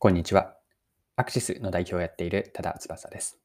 [0.00, 0.54] こんにちは。
[1.16, 3.40] アクシスの代表をやっている多田翼です。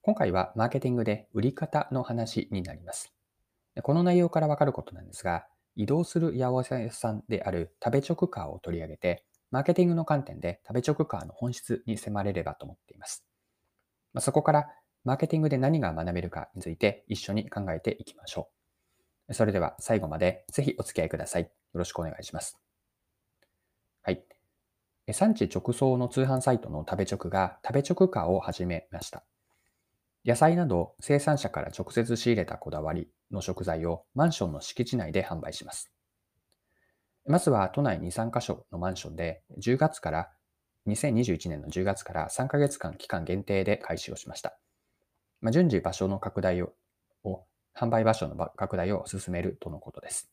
[0.00, 3.12] 今回はマーケティングで売り方の話になります。
[3.82, 5.44] この内容からわかることなんですが、
[5.76, 13.26] 移動する八百屋さんである食べ直カーを取り上げて、マーケティングの観点で食べ直カーの本質に迫れればと思っています。
[14.20, 14.68] そこから
[15.04, 18.48] マーケティングで何が学べるかについて一緒に考えていきましょ
[19.28, 19.34] う。
[19.34, 21.42] それでは最後までぜひお付き合いください。
[21.42, 22.58] よろしくお願いします。
[24.00, 24.24] はい。
[25.12, 29.24] 産地直送の通販サイトの食べ直が食べ直カーを始めました。
[30.24, 35.90] 野菜など生産者から直接仕入れたこだわりの食材をマンションの敷地内で販売します。
[37.26, 40.30] まずは都内2、3カ所のマンションで10月から
[40.86, 44.58] 2021年の10月から3ヶ月間期間限定で開始をしました。
[45.40, 46.72] まあ、順次場所の拡大を、
[47.74, 50.30] 販売場所の拡大を進めるとのことです。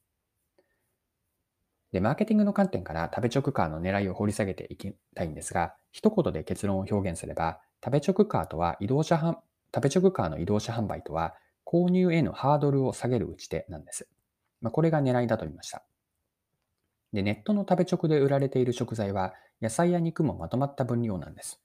[1.91, 9.37] で、マーケティングの観点から食べ直カーの狙いを掘り下げていきたいんですが、一言で結論を表現すれば、食べ直カーとは移動車販、
[9.73, 11.35] 食べ直カーの移動車販売とは、
[11.65, 14.07] 購入へのハードルを下げる打ち手なんです。
[14.61, 15.85] まあ、これが狙いだと言いました。
[17.13, 21.61] で、ネットの食べ直で売られている食材は、野菜や肉もまとまった分量なんです。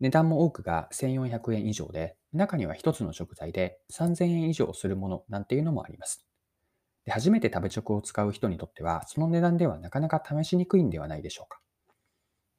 [0.00, 6.26] 値段も多くが1400円以上で、中には一つの食材で3000円以上するものなんていうのもあります。
[7.04, 11.60] で初めて食べ直を使う人にとっては、その値段ではなかなか試しにくいんではないでしょうか。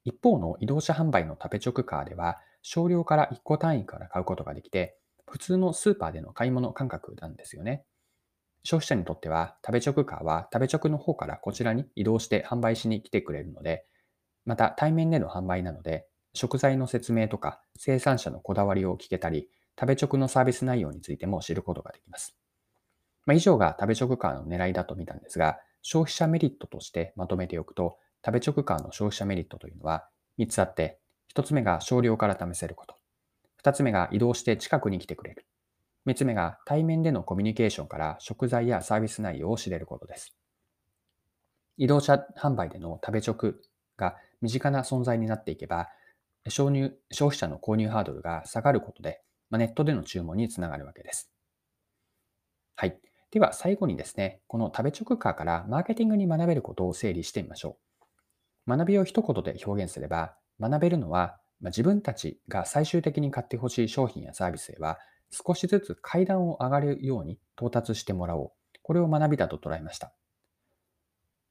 [0.04, 7.86] 一方の移動車販売の食べ直カーでは、少量から1個単位から買うことができて、普通のスーパーでの買い物感覚なんですよね。
[8.64, 13.86] 消費者にとっては、食べ直カーは食べ直の方からこちらに移動して販売しに来てくれるので、
[14.46, 19.50] また対面での販売なので、食材の説明とか生産者のこだわりを聞けたり、
[19.80, 22.36] 食べ直のサービス内容についても知ることができます。
[23.26, 30.08] まあ、以上が食べ直カーの狙いだと見たんですが、消費者メリットとしてまとめておくと、食べ直カーの消費者メリットというのは
[30.38, 31.00] 3つあって、
[31.36, 32.96] 1つ目が少量から試せること。
[33.64, 35.46] 2つ目が移動して近くに来てくれる。
[36.06, 40.36] 3つ目が対面でのコミュニケーションから食材やサービス内容を知れることです。
[41.78, 43.56] 移動車販売での食べ直
[43.98, 45.90] が身近な存在になっていけば、
[46.50, 51.32] 消入消費者の購入ハードルが下がることで、まあ、ネットでの注文につながるわけです。
[52.76, 53.00] はい。
[53.34, 57.78] では最後にですね、この食べ直カーからマーケティングに学べることを整理してみましょ
[58.68, 58.70] う。
[58.70, 65.00] 学びを一言で表現すれば、学べるのは、ま自分たちが最終的に買ってほしい商品やサービスへは
[65.32, 68.52] 少しずつ階段を上がるように到達してもらおう。
[68.84, 70.14] これを学びだと捉えました。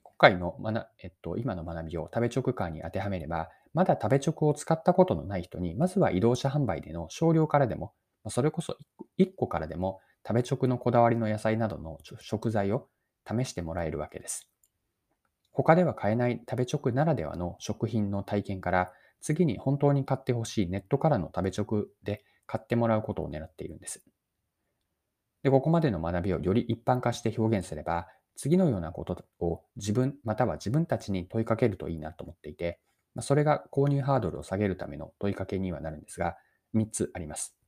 [0.04, 7.92] 今回の学、えっと、今の学びを食べ直カーに当てはめれば、まだ食べ直を使ったことのない人に、まずは移動車販売での少量からでも、
[8.28, 8.76] それこそ
[9.19, 12.88] 1個からでも食べ直のこだわりの野菜などの食材を
[13.27, 14.49] 試してもらえるわけです。
[15.53, 24.05] 他では買えない食べ直ならではの食品の体験から次に本当に買ってほしいネットからの食べ直で買ってもらうことを狙っているんです。
[25.43, 32.81] で、ここまでの学びをより一般化して表現すれば、次のようなことを自分または自分たちに問いかけるといいなと思っていて、
[33.21, 36.37] それが購入ハードルを下げるための問いかけにはなるんですが、
[36.72, 37.61] 3つあります。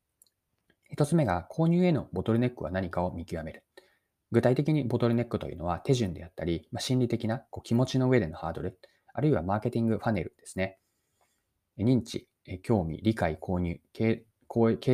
[0.90, 3.64] 一つ目が購入へのボトルネックは何かを見極める。
[4.30, 8.78] 具体的にボトルネックというのは手順であったり、まあ、心理的なこう気持ちの上でのハードル、
[9.12, 10.78] あるいはマーケティングファネルですね。
[11.78, 12.28] 認知、
[12.62, 14.24] 興味、理解、購入、継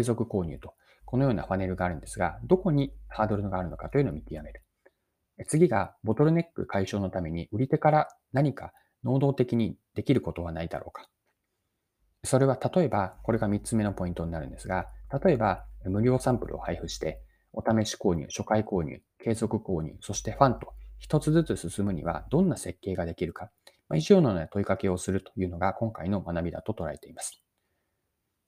[0.03, 0.75] 続購入と、
[1.05, 4.63] このようなファネルがあるんですが、どこにハードルがあるのかというのを見極める。
[5.47, 8.73] 次が、ボトルネック解消のために売り手から何か
[9.05, 11.09] 能動的にできることはないだろうか。
[12.25, 14.89] それは例えば、これが3つ目のポイントになるんですが、
[15.25, 17.21] 例えば、無料サンプルを配布して、
[17.53, 23.51] お試し購入、初回購入、継続購入、そしてファンと一つずつ進むにはどんな設計ができるか、
[23.89, 27.43] まあ、以上のような問いかけをするというのが今回の学びだと捉えています。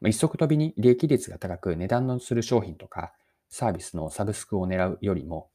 [0.01, 3.13] まあ、一足飛びに利益率が高く値段のする商品とか
[3.49, 5.51] サービスのサブスクを狙うよりも、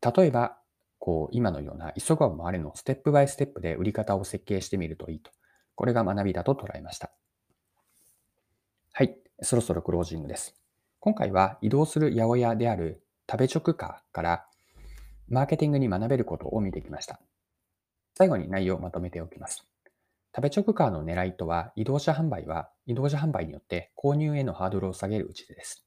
[0.00, 0.58] 例えば、
[0.98, 5.30] こう、今のような急がば回れのステップバイステップで売り方を設計してみるといいと。
[5.74, 7.10] これが学びだと捉えました。
[8.92, 9.16] はい。
[9.40, 10.61] そろそろクロージングです。
[11.04, 14.46] 今回は移動する八百屋である食べ直カーから
[15.28, 17.18] マーケティングに学べることを見てきました。
[18.16, 19.66] 最後に内容をまとめておきます。
[20.32, 25.84] 食べ直カーの狙いとは移動車販売は移動車販売によって購入へのハードルを下げる打ちです。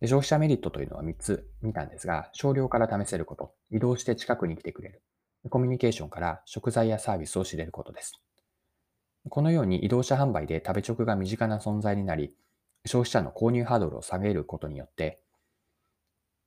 [0.00, 5.00] で消費者メリットというのは3つ見たんですが、少量から試せること、移動して近くに来てくれる、
[5.48, 8.20] コミュニケーションから食材やサービスを知れることです。
[9.28, 12.34] このように移動車販売で食べ直が身近な存在になり、
[12.86, 15.20] 消費者の購入ハードルを下げることによって、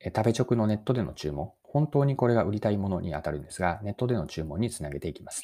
[0.04, 5.44] 食べ直のネットでの注文、本当にこれが売りたいものに当たるんですが、ネットでの注文につなげていきます。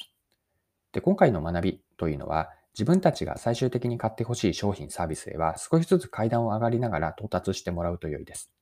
[0.92, 8.52] で今回の学びというのは、自分たちが最終的に買ってほしい商品サービスへは少しずつ階段を上がりながら到達してもらうと良いです。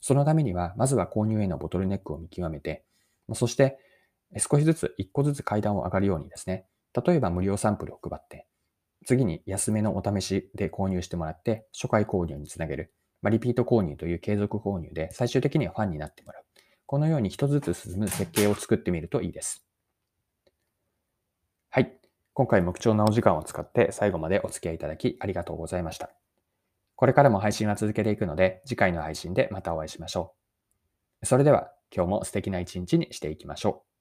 [0.00, 2.84] そのためには、まずは購入へのボトルネックを見極めて、
[3.32, 3.78] そして
[4.36, 6.66] 少しずつ一個ずつ階段を上がるようにですね、
[7.06, 8.46] 例えば無料サンプルを配って、
[9.04, 12.92] 次に安めのお試しで購入してもらって、初回購入につなげる。
[13.22, 16.44] まあ、リピート購入という継続購入で最終的にはファンになってもらう。
[16.86, 19.66] このように一つずつ進む設計を作ってみるといいです。
[21.70, 21.96] はい。
[22.34, 26.10] 今回も貴重なお時間を使って最後までお付き合いいただきありがとうございました。
[26.96, 30.34] これからも配信は続けていくので、次回の配信でまたお会いしましょ
[31.22, 31.26] う。
[31.26, 33.93] それでは今日も素敵な一日にしていきましょう。